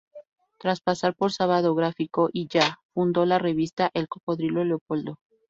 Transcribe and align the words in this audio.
Tras 0.59 0.81
pasar 0.81 1.13
por 1.15 1.31
"Sábado 1.31 1.75
Gráfico" 1.75 2.29
y 2.33 2.47
"Ya", 2.47 2.79
fundó 2.91 3.23
la 3.27 3.37
revista 3.37 3.91
"El 3.93 4.07
Cocodrilo 4.07 4.63
Leopoldo". 4.63 5.19